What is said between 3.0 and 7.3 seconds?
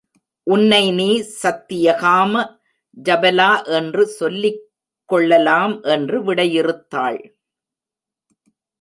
ஜபலா என்று சொல்லிக் கொள்ளலாம் என்று விடையிறுத்தாள்.